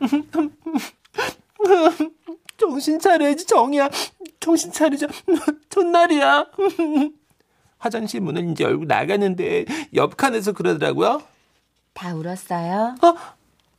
정신 2.56 2.98
차려야지 2.98 3.46
정이야. 3.46 3.90
정신 4.40 4.72
차리자. 4.72 5.06
전날이야. 5.70 6.46
화장실 7.84 8.22
문을 8.22 8.50
이제 8.50 8.64
열고 8.64 8.86
나가는데 8.86 9.66
옆 9.92 10.16
칸에서 10.16 10.52
그러더라고요. 10.52 11.22
다 11.92 12.14
울었어요? 12.14 12.94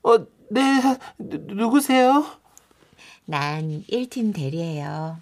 어, 0.03 0.17
네, 0.51 0.61
누, 1.17 1.37
누구세요? 1.55 2.23
난 3.25 3.83
1팀 3.89 4.31
대리예요. 4.35 5.17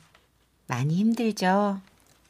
많이 0.67 0.95
힘들죠? 0.95 1.79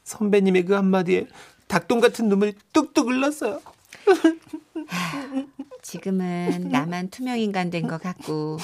선배님의 0.03 0.65
그 0.65 0.73
한마디에 0.73 1.25
닭똥 1.67 1.99
같은 2.01 2.29
눈물이 2.29 2.53
뚝뚝 2.71 3.07
흘렀어요. 3.07 3.59
지금은 5.81 6.69
나만 6.69 7.09
투명인간 7.09 7.71
된 7.71 7.87
것 7.87 7.99
같고 7.99 8.57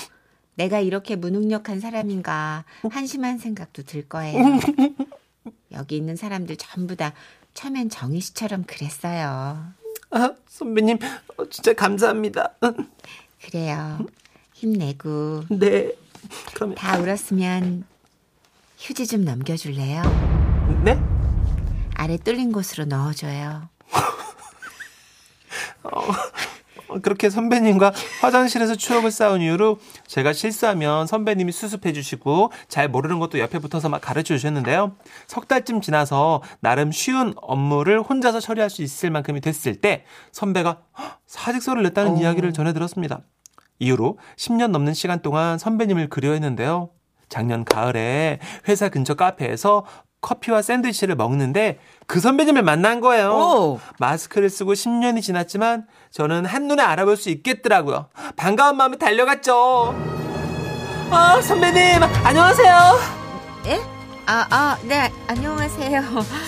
내가 0.56 0.80
이렇게 0.80 1.16
무능력한 1.16 1.80
사람인가 1.80 2.66
한심한 2.92 3.40
생각도 3.40 3.82
들 3.84 4.08
거예요. 4.08 4.60
여기 5.72 5.96
있는 5.98 6.16
사람들 6.16 6.58
전부 6.58 6.96
다 6.96 7.14
처음엔 7.54 7.90
정희 7.90 8.20
씨처럼 8.22 8.64
그랬어요. 8.64 9.74
아, 10.12 10.34
선배님, 10.48 10.98
어, 11.38 11.46
진짜 11.50 11.74
감사합니다. 11.74 12.54
그래요. 13.44 14.00
힘내고 14.54 15.44
네. 15.50 15.92
그러면, 16.54 16.76
다 16.76 16.98
울었으면 17.00 17.86
휴지 18.78 19.08
좀 19.08 19.24
넘겨줄래요? 19.24 20.02
네? 20.84 21.00
아래 21.96 22.18
뚫린 22.18 22.52
곳으로 22.52 22.86
넣어줘요. 22.86 23.70
어, 25.84 26.02
그렇게 27.02 27.30
선배님과 27.30 27.94
화장실에서 28.22 28.76
추억을 28.76 29.12
쌓은 29.12 29.42
이후로 29.42 29.80
제가 30.08 30.34
실수하면 30.34 31.08
선배님이 31.08 31.52
수습해 31.52 31.94
주시고 31.94 32.52
잘 32.68 32.88
모르는 32.90 33.20
것도 33.20 33.40
옆에 33.40 33.60
붙어서 33.60 33.90
막 33.90 34.02
가르쳐 34.02 34.36
주셨는데요. 34.36 34.96
석 35.28 35.48
달쯤 35.48 35.82
지나서 35.82 36.42
나름 36.60 36.92
쉬운 36.92 37.34
업무를 37.38 38.02
혼자서 38.02 38.40
처리할 38.40 38.70
수 38.70 38.82
있을 38.82 39.12
만큼이 39.12 39.42
됐을 39.42 39.76
때 39.76 40.06
선배가 40.32 40.82
헉, 40.98 41.20
사직서를 41.26 41.84
냈다는 41.84 42.18
이야기를 42.18 42.54
전해 42.54 42.74
들었습니다. 42.74 43.22
이후로 43.80 44.18
10년 44.38 44.72
넘는 44.72 44.94
시간 44.94 45.22
동안 45.22 45.58
선배님을 45.58 46.10
그리워했는데요. 46.10 46.90
작년 47.30 47.64
가을에 47.64 48.40
회사 48.68 48.90
근처 48.90 49.14
카페에서 49.14 49.86
커피와 50.22 50.62
샌드위치를 50.62 51.16
먹는데 51.16 51.80
그 52.10 52.20
선배님을 52.20 52.64
만난 52.64 53.02
거예요. 53.02 53.30
오. 53.34 53.80
마스크를 54.00 54.50
쓰고 54.50 54.74
10년이 54.74 55.22
지났지만 55.22 55.86
저는 56.10 56.44
한눈에 56.44 56.82
알아볼 56.82 57.16
수 57.18 57.30
있겠더라고요. 57.30 58.08
반가운 58.36 58.78
마음에 58.78 58.98
달려갔죠. 58.98 59.94
아, 61.12 61.40
선배님, 61.40 62.02
안녕하세요. 62.24 63.00
예? 63.68 63.80
아, 64.26 64.48
아, 64.50 64.78
네, 64.88 65.12
안녕하세요. 65.28 66.02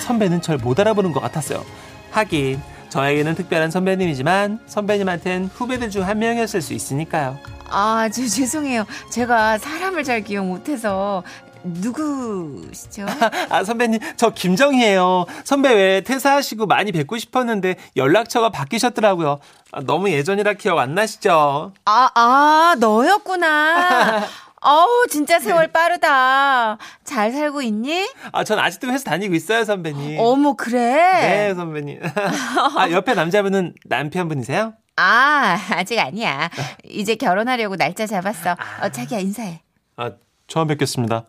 선배는 0.03 0.41
절 0.41 0.57
못 0.57 0.79
알아보는 0.79 1.11
것 1.11 1.19
같았어요. 1.19 1.63
하긴, 2.09 2.59
저에게는 2.89 3.35
특별한 3.35 3.69
선배님이지만 3.69 4.61
선배님한텐 4.65 5.51
후배들 5.53 5.91
중 5.91 6.01
한 6.01 6.17
명이었을 6.17 6.63
수 6.63 6.73
있으니까요. 6.73 7.37
아, 7.69 8.09
저 8.11 8.25
죄송해요. 8.25 8.85
제가 9.11 9.59
사람을 9.59 10.03
잘 10.05 10.21
기억 10.21 10.47
못해서 10.47 11.21
누구시죠? 11.63 13.05
아, 13.49 13.63
선배님, 13.63 13.99
저 14.17 14.29
김정희예요. 14.31 15.25
선배 15.43 15.73
왜 15.73 16.01
퇴사하시고 16.01 16.65
많이 16.65 16.91
뵙고 16.91 17.17
싶었는데 17.17 17.75
연락처가 17.95 18.49
바뀌셨더라고요. 18.49 19.39
아, 19.71 19.81
너무 19.81 20.09
예전이라 20.09 20.53
기억 20.53 20.79
안 20.79 20.95
나시죠? 20.95 21.73
아, 21.85 22.09
아, 22.15 22.75
너였구나. 22.79 24.23
어우, 24.63 25.07
진짜 25.09 25.39
세월 25.39 25.71
빠르다. 25.71 26.77
잘 27.03 27.31
살고 27.31 27.63
있니? 27.63 28.07
아, 28.31 28.43
전 28.43 28.59
아직도 28.59 28.89
회사 28.89 29.09
다니고 29.09 29.33
있어요, 29.33 29.63
선배님. 29.63 30.19
어머, 30.19 30.53
그래? 30.53 30.77
네, 31.21 31.55
선배님. 31.55 31.99
아, 32.77 32.91
옆에 32.91 33.15
남자분은 33.15 33.73
남편분이세요? 33.85 34.73
아, 34.97 35.57
아직 35.71 35.97
아니야. 35.97 36.51
이제 36.83 37.15
결혼하려고 37.15 37.75
날짜 37.75 38.05
잡았어. 38.05 38.55
어, 38.83 38.89
자기야, 38.89 39.17
인사해. 39.19 39.61
아, 39.97 40.11
처음 40.47 40.67
뵙겠습니다. 40.67 41.25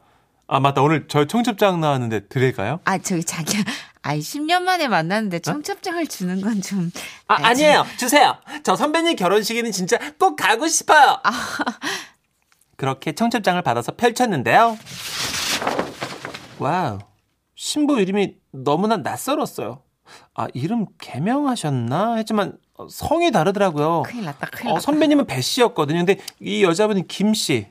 아, 0.52 0.60
맞다. 0.60 0.82
오늘 0.82 1.08
저희 1.08 1.26
청첩장 1.26 1.80
나왔는데 1.80 2.26
드릴까요? 2.28 2.78
아, 2.84 2.98
저기 2.98 3.24
자기야. 3.24 3.62
아이, 4.02 4.18
10년 4.18 4.64
만에 4.64 4.86
만났는데 4.86 5.38
청첩장을 5.38 6.06
주는 6.08 6.42
건 6.42 6.60
좀. 6.60 6.90
아, 7.26 7.36
아, 7.36 7.46
아니에요. 7.48 7.86
주세요. 7.96 8.36
저 8.62 8.76
선배님 8.76 9.16
결혼식에는 9.16 9.72
진짜 9.72 9.96
꼭 10.18 10.36
가고 10.36 10.68
싶어요. 10.68 11.22
그렇게 12.76 13.12
청첩장을 13.12 13.62
받아서 13.62 13.92
펼쳤는데요. 13.92 14.76
wow. 16.58 16.98
신부 17.54 17.98
이름이 17.98 18.34
너무나 18.50 18.98
낯설었어요. 18.98 19.80
아, 20.34 20.48
이름 20.52 20.84
개명하셨나? 21.00 22.16
했지만 22.16 22.58
어, 22.74 22.88
성이 22.90 23.30
다르더라고요. 23.30 24.02
큰일 24.02 24.26
났다, 24.26 24.48
큰일 24.48 24.66
어, 24.66 24.74
났다. 24.74 24.80
선배님은 24.80 25.26
배 25.26 25.40
씨였거든요. 25.40 26.04
근데 26.04 26.18
이 26.40 26.62
여자분은 26.62 27.06
김 27.06 27.32
씨. 27.32 27.68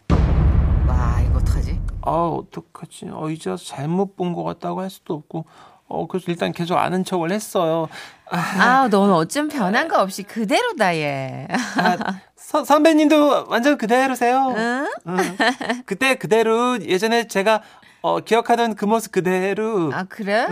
아, 2.04 2.12
어떡하지? 2.12 3.10
어, 3.12 3.30
이제 3.30 3.50
와서 3.50 3.64
잘못 3.66 4.16
본 4.16 4.34
것 4.34 4.44
같다고 4.44 4.82
할 4.82 4.90
수도 4.90 5.14
없고. 5.14 5.46
어, 5.88 6.08
그래서 6.08 6.26
일단 6.32 6.52
계속 6.54 6.78
아는 6.78 7.04
척을 7.04 7.32
했어요. 7.32 7.88
아, 8.30 8.88
넌 8.90 9.12
어쩜 9.12 9.50
변한 9.50 9.88
거 9.90 10.02
없이 10.02 10.24
그대로다, 10.24 10.96
얘. 10.96 11.48
아, 11.78 11.98
서- 12.36 12.64
선배님도 12.64 13.48
완전 13.50 13.78
그대로세요. 13.78 14.54
응? 14.56 14.88
응. 15.08 15.38
그때 15.86 16.16
그대로 16.16 16.82
예전에 16.82 17.28
제가 17.28 17.62
어, 18.02 18.20
기억하던 18.22 18.76
그 18.76 18.86
모습 18.86 19.12
그대로. 19.12 19.92
아, 19.94 20.06
그래? 20.08 20.48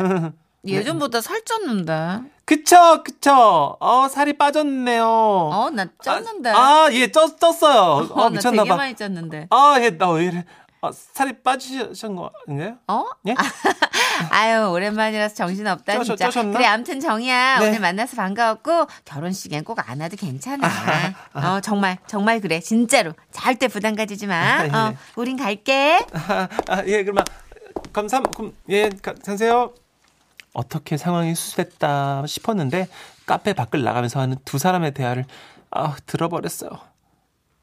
예전보다 0.66 1.20
살쪘는데. 1.22 2.30
그쵸, 2.44 3.02
그쵸. 3.04 3.78
어, 3.80 4.08
살이 4.10 4.34
빠졌네요. 4.38 5.06
어, 5.08 5.70
나 5.72 5.86
쪘는데. 5.86 6.48
아, 6.48 6.58
아, 6.86 6.90
예, 6.92 7.08
쪘, 7.08 7.40
쪘어요. 7.40 8.12
어, 8.12 8.24
나 8.24 8.30
미쳤나봐. 8.30 8.64
되게 8.64 8.76
많이 8.76 8.94
쪘는데. 8.94 9.48
아, 9.52 9.78
예, 9.80 9.92
나 9.98 10.10
왜 10.12 10.26
이래. 10.26 10.46
아, 10.82 10.92
살이 10.94 11.34
빠지신 11.44 12.16
거 12.16 12.32
아닌가요? 12.48 12.78
어? 12.88 13.04
예? 13.28 13.36
아유, 14.32 14.70
오랜만이라서 14.70 15.36
정신 15.36 15.68
없다, 15.68 15.94
쪄셨- 15.96 16.06
진짜. 16.06 16.26
쪄셨나? 16.26 16.54
그래, 16.58 16.66
암튼 16.68 17.00
정이야. 17.02 17.60
네. 17.60 17.68
오늘 17.68 17.80
만나서 17.82 18.16
반가웠고, 18.16 18.88
결혼식엔 19.04 19.66
꼭 19.66 19.80
안 19.90 20.00
와도 20.00 20.16
괜찮아. 20.16 20.68
어, 21.34 21.60
정말, 21.62 21.98
정말 22.08 22.40
그래. 22.40 22.60
진짜로. 22.62 23.14
절대 23.32 23.68
부담 23.68 23.96
가지지 23.96 24.28
마. 24.28 24.36
아, 24.36 24.66
예. 24.66 24.70
어, 24.72 24.96
우린 25.18 25.36
갈게. 25.38 26.00
아, 26.14 26.48
아, 26.70 26.84
예, 26.86 27.04
그럼, 27.04 27.24
감사, 27.92 28.22
그럼, 28.22 28.54
예, 28.70 28.90
가, 29.02 29.14
가세요. 29.14 29.74
어떻게 30.54 30.96
상황이 30.98 31.36
수습됐다 31.36 32.26
싶었는데, 32.26 32.88
카페 33.26 33.54
밖을 33.54 33.84
나가면서 33.84 34.20
하는 34.22 34.38
두 34.46 34.58
사람의 34.58 34.94
대화를, 34.94 35.26
아, 35.72 35.96
들어버렸어요. 36.06 36.72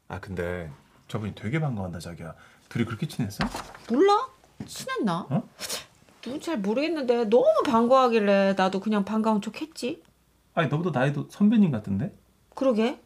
아 0.09 0.19
근데 0.21 0.69
저분이 1.09 1.35
되게 1.35 1.59
반가워한다 1.59 1.99
자기야. 1.99 2.33
둘이 2.69 2.85
그렇게 2.85 3.07
친했어? 3.07 3.43
몰라? 3.89 4.27
친했나? 4.65 5.25
어? 5.29 5.43
누군 6.21 6.41
잘 6.41 6.57
모르겠는데 6.57 7.25
너무 7.25 7.45
반가워하길래 7.65 8.55
나도 8.57 8.79
그냥 8.79 9.05
반가운 9.05 9.41
척 9.41 9.61
했지. 9.61 10.01
아니 10.53 10.67
너보다 10.67 10.99
나이도 10.99 11.27
선배님 11.29 11.71
같은데? 11.71 12.13
그러게. 12.55 12.99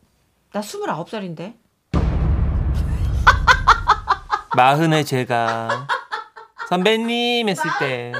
나 0.52 0.62
29살인데. 0.62 1.54
마흔의 4.56 5.06
제가 5.06 5.88
선배님 6.69 7.47
했을 7.50 7.69
때 7.80 8.12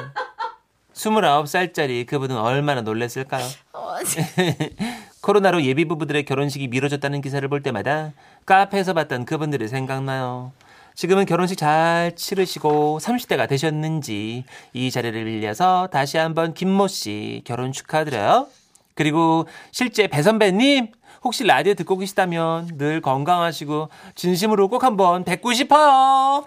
29살짜리 0.94 2.06
그분은 2.06 2.38
얼마나 2.38 2.82
놀랐을까요? 2.82 3.46
코로나로 5.22 5.64
예비 5.64 5.86
부부들의 5.86 6.26
결혼식이 6.26 6.68
미뤄졌다는 6.68 7.22
기사를 7.22 7.48
볼 7.48 7.62
때마다 7.62 8.12
카페에서 8.46 8.94
봤던 8.94 9.26
그분들이 9.26 9.68
생각나요. 9.68 10.52
지금은 10.96 11.26
결혼식 11.26 11.58
잘 11.58 12.14
치르시고 12.16 13.00
30대가 13.02 13.48
되셨는지 13.48 14.46
이 14.74 14.92
자리를 14.92 15.24
빌려서 15.24 15.90
다시 15.92 16.18
한번 16.18 16.54
김모 16.54 16.88
씨 16.88 17.42
결혼 17.46 17.72
축하드려요. 17.72 18.48
그리고 18.96 19.48
실제 19.72 20.08
배 20.08 20.22
선배님 20.22 20.92
혹시 21.24 21.44
라디오 21.46 21.74
듣고 21.74 21.98
계시다면 21.98 22.78
늘 22.78 23.02
건강하시고 23.02 23.90
진심으로 24.16 24.68
꼭 24.68 24.84
한번 24.84 25.24
뵙고 25.24 25.54
싶어요. 25.54 26.46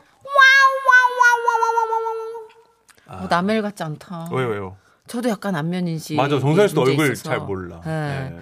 어, 3.06 3.26
남의 3.28 3.56
일 3.56 3.62
같지 3.62 3.82
않다. 3.82 4.28
왜요 4.32 4.48
왜요? 4.48 4.76
저도 5.06 5.28
약간 5.28 5.54
안면인지. 5.54 6.14
맞아 6.16 6.38
정선 6.38 6.68
씨도 6.68 6.82
얼굴 6.82 7.12
있어서. 7.12 7.28
잘 7.28 7.40
몰라. 7.40 7.80
네. 7.84 8.30
네. 8.30 8.38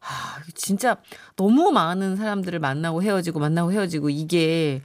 아, 0.00 0.38
진짜 0.54 0.96
너무 1.36 1.70
많은 1.70 2.16
사람들을 2.16 2.58
만나고 2.58 3.02
헤어지고 3.02 3.40
만나고 3.40 3.72
헤어지고 3.72 4.08
이게 4.08 4.82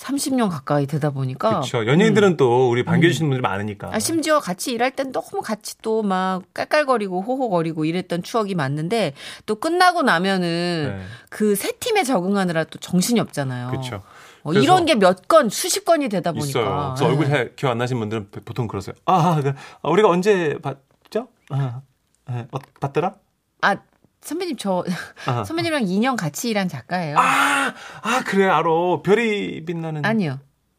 30년 0.00 0.48
가까이 0.48 0.86
되다 0.86 1.10
보니까 1.10 1.50
그렇죠. 1.50 1.86
연예인들은 1.86 2.38
또 2.38 2.70
우리 2.70 2.84
반겨주시는 2.84 3.28
분들이 3.28 3.42
많으니까. 3.42 3.90
아, 3.92 3.98
심지어 3.98 4.40
같이 4.40 4.72
일할 4.72 4.90
땐 4.92 5.12
너무 5.12 5.42
같이 5.42 5.76
또 5.82 6.00
막 6.02 6.42
깔깔거리고 6.54 7.20
호호거리고 7.20 7.84
이랬던 7.84 8.22
추억이 8.22 8.54
많는데 8.54 9.12
또 9.44 9.56
끝나고 9.56 10.00
나면은 10.02 10.96
네. 10.98 11.04
그새 11.28 11.72
팀에 11.78 12.02
적응하느라 12.04 12.64
또 12.64 12.78
정신이 12.78 13.20
없잖아요. 13.20 13.68
그렇죠. 13.70 14.02
어, 14.42 14.52
이런 14.54 14.86
게 14.86 14.94
몇 14.94 15.28
건, 15.28 15.50
수십 15.50 15.84
건이 15.84 16.08
되다 16.08 16.32
보니까. 16.32 16.48
있어요. 16.48 16.94
그래서 16.96 17.04
예. 17.04 17.08
얼굴 17.10 17.26
잘 17.26 17.54
기억 17.56 17.70
안 17.72 17.78
나신 17.78 17.98
분들은 17.98 18.30
보통 18.46 18.66
그러세요. 18.66 18.94
아, 19.04 19.38
그, 19.42 19.50
아, 19.82 19.88
우리가 19.90 20.08
언제 20.08 20.56
봤죠? 20.62 21.28
아, 21.50 21.82
예, 22.30 22.46
어, 22.50 22.58
봤더라? 22.80 23.14
아, 23.60 23.76
선배님, 24.22 24.56
저, 24.56 24.84
아하. 25.26 25.44
선배님이랑 25.44 25.84
2년 25.84 26.16
같이 26.16 26.50
일한 26.50 26.68
작가예요. 26.68 27.16
아, 27.18 27.74
아, 28.02 28.22
그래, 28.24 28.46
알아. 28.46 28.70
별이 29.02 29.64
빛나는. 29.64 30.04
아니요. 30.04 30.38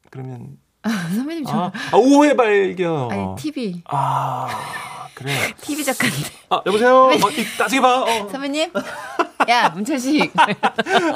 그러면. 0.10 0.58
선배님, 1.16 1.46
저, 1.46 1.66
아, 1.66 1.72
아 1.92 1.98
오해 1.98 2.36
발견. 2.36 3.12
아니, 3.12 3.36
TV. 3.38 3.84
아, 3.86 4.48
그래. 5.14 5.54
TV 5.62 5.84
작가인데. 5.84 6.30
아, 6.50 6.62
여보세요? 6.66 7.08
어, 7.08 7.14
이, 7.14 7.58
따지게 7.58 7.82
봐. 7.82 8.04
어. 8.04 8.30
선배님? 8.30 8.72
야, 9.50 9.70
문철식. 9.70 10.34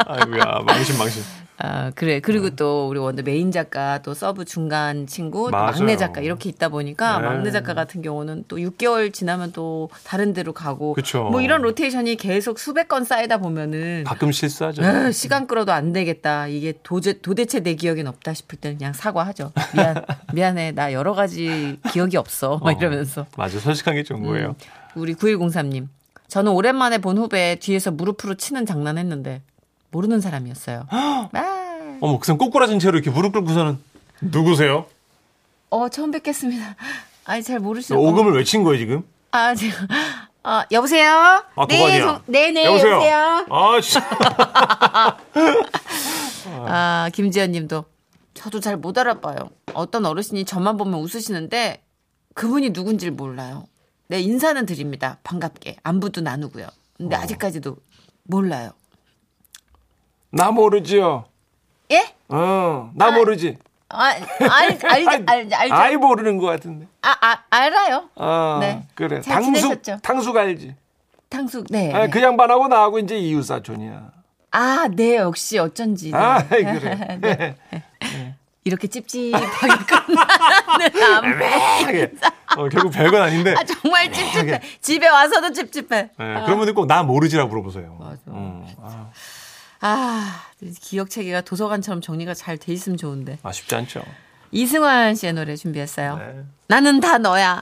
아이고야, 0.07 0.61
망신, 0.65 0.97
망신. 0.97 1.44
아, 1.57 1.91
그래. 1.95 2.19
그리고 2.19 2.49
또 2.49 2.89
우리 2.89 2.99
원더 2.99 3.23
메인 3.23 3.51
작가, 3.51 3.99
또 4.01 4.13
서브 4.13 4.43
중간 4.43 5.07
친구. 5.07 5.49
막내 5.49 5.95
작가 5.95 6.19
이렇게 6.21 6.49
있다 6.49 6.69
보니까 6.69 7.19
네. 7.19 7.27
막내 7.27 7.51
작가 7.51 7.73
같은 7.73 8.01
경우는 8.01 8.45
또 8.47 8.57
6개월 8.57 9.13
지나면 9.13 9.51
또 9.53 9.89
다른 10.03 10.33
데로 10.33 10.51
가고 10.53 10.93
그쵸. 10.93 11.23
뭐 11.31 11.41
이런 11.41 11.61
로테이션이 11.61 12.17
계속 12.17 12.59
수백 12.59 12.87
건 12.87 13.05
쌓이다 13.05 13.37
보면은 13.37 14.03
가끔 14.05 14.31
실수하죠. 14.31 14.83
에휴, 14.83 15.11
시간 15.11 15.47
끌어도 15.47 15.71
안 15.71 15.93
되겠다. 15.93 16.47
이게 16.47 16.73
도제, 16.83 17.19
도대체 17.21 17.61
내 17.61 17.75
기억엔 17.75 18.05
없다 18.07 18.33
싶을 18.33 18.59
때는 18.59 18.77
그냥 18.77 18.93
사과하죠. 18.93 19.53
미안, 19.73 20.03
미안해. 20.33 20.71
나 20.73 20.91
여러 20.91 21.13
가지 21.13 21.79
기억이 21.91 22.17
없어. 22.17 22.59
막 22.63 22.77
이러면서. 22.79 23.25
맞아, 23.37 23.59
솔직한 23.59 23.95
게 23.95 24.03
좋은 24.03 24.23
거예요. 24.23 24.49
음, 24.49 24.55
우리 24.95 25.13
9103님. 25.15 25.87
저는 26.27 26.51
오랜만에 26.51 26.97
본 26.97 27.17
후배 27.17 27.55
뒤에서 27.59 27.91
무릎으로 27.91 28.33
치는 28.35 28.65
장난 28.65 28.97
했는데 28.97 29.41
모르는 29.95 30.19
사람이었어요. 30.19 30.88
아, 30.91 31.29
어머, 32.01 32.19
그냥 32.19 32.38
꼬꾸라진 32.38 32.79
채로 32.79 32.97
이렇게 32.97 33.10
무릎 33.10 33.31
꿇고서는 33.31 33.79
누구세요? 34.21 34.88
어, 35.69 35.88
처음 35.89 36.12
뵙겠습니다. 36.12 36.75
아니, 37.23 37.41
잘 37.41 37.60
모르시는 37.60 37.99
오금을 38.01 38.34
외친 38.36 38.63
거예요, 38.63 38.77
지금? 38.77 39.03
아, 39.31 39.55
제가. 39.55 39.88
아, 40.43 40.65
여보세요? 40.71 41.10
아, 41.55 41.65
네, 41.67 41.84
아니야. 41.84 42.05
성- 42.05 42.21
네네, 42.27 42.65
여보세요? 42.65 42.91
여보세요? 42.91 43.45
아, 43.49 43.81
진짜. 43.81 44.05
아, 46.67 47.10
김지연 47.13 47.51
님도. 47.51 47.86
저도 48.34 48.60
잘 48.60 48.75
못 48.77 48.97
알아봐요. 48.97 49.38
어떤 49.73 50.05
어르신이 50.05 50.43
저만 50.45 50.75
보면 50.77 50.99
웃으시는데 50.99 51.81
그분이 52.36 52.71
누군지를 52.71 53.13
몰라요. 53.13 53.65
네, 54.08 54.19
인사는 54.19 54.65
드립니다. 54.65 55.17
반갑게. 55.23 55.77
안부도 55.84 56.19
나누고요. 56.21 56.67
근데 56.97 57.15
아직까지도 57.15 57.77
몰라요. 58.23 58.71
나 60.35 60.51
모르지요. 60.51 61.23
예? 61.91 62.13
어, 62.27 62.91
나 62.93 63.11
모르지. 63.11 63.57
아, 63.87 64.07
알, 64.07 64.21
알죠, 64.83 64.83
알죠, 65.31 65.55
알죠. 65.55 65.73
아이 65.75 65.95
모르는 65.95 66.37
것 66.37 66.47
같은데. 66.47 66.87
아, 67.01 67.15
아, 67.21 67.37
알아요. 67.49 68.09
아, 68.17 68.57
네. 68.59 68.83
그래. 68.95 69.21
잘 69.21 69.41
당숙? 69.41 69.81
당숙 70.01 70.35
알지? 70.35 70.75
탕숙, 71.29 71.67
네. 71.69 71.93
아, 71.93 71.99
네. 71.99 72.09
그 72.09 72.21
양반하고 72.21 72.67
나하고 72.67 72.99
이제 72.99 73.17
이웃 73.17 73.43
사촌이야. 73.43 74.11
아, 74.51 74.87
네, 74.91 75.15
역시 75.17 75.57
어쩐지. 75.57 76.11
네. 76.11 76.17
아, 76.17 76.43
그래. 76.45 77.17
네. 77.21 77.55
이렇게 78.65 78.87
찝찝하게 78.87 79.47
끝나는. 80.05 81.39
어, 82.57 82.67
결국 82.67 82.91
별건 82.91 83.21
아닌데. 83.21 83.53
아, 83.57 83.63
정말 83.63 84.11
찝찝해. 84.11 84.59
집에 84.81 85.07
와서도 85.07 85.53
찝찝해. 85.53 85.87
네, 85.87 86.09
그런 86.17 86.57
분들 86.57 86.73
꼭 86.73 86.87
나 86.87 87.03
모르지라고 87.03 87.47
물어보세요. 87.49 87.95
맞아. 87.99 88.17
음, 88.27 88.65
아, 88.81 89.09
아, 89.87 90.41
기억 90.81 91.09
체계가 91.11 91.41
도서관처럼 91.41 92.01
정리가 92.01 92.33
잘 92.33 92.57
돼 92.57 92.73
있으면 92.73 92.97
좋은데. 92.97 93.37
아, 93.43 93.51
쉽지 93.51 93.75
않죠. 93.75 94.03
이승환 94.51 95.13
씨의 95.15 95.33
노래 95.33 95.55
준비했어요. 95.55 96.17
네. 96.17 96.43
나는 96.67 96.99
다 96.99 97.17
너야. 97.19 97.61